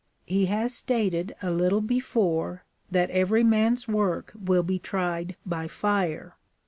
He 0.25 0.47
has 0.47 0.73
stated 0.73 1.35
a 1.43 1.51
little 1.51 1.79
before, 1.79 2.65
that 2.89 3.11
every 3.11 3.43
man's 3.43 3.87
work 3.87 4.33
will 4.33 4.63
be 4.63 4.79
tried 4.79 5.35
by 5.45 5.67
fire. 5.67 6.37